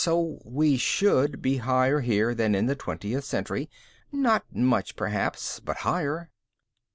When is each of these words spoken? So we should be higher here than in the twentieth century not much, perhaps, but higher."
So 0.03 0.39
we 0.43 0.77
should 0.77 1.43
be 1.43 1.57
higher 1.57 1.99
here 1.99 2.33
than 2.33 2.55
in 2.55 2.65
the 2.65 2.73
twentieth 2.73 3.23
century 3.23 3.69
not 4.11 4.43
much, 4.51 4.95
perhaps, 4.95 5.59
but 5.59 5.77
higher." 5.85 6.31